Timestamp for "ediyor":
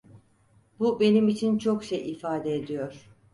2.55-3.09